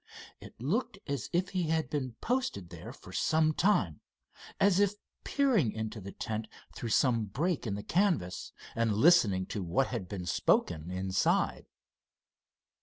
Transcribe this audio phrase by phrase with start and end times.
[0.39, 4.01] It looked as if he had been posted there for some time,
[4.59, 9.61] as if peering into the tent through some break in the canvas and listening to
[9.61, 11.67] what had been spoken inside.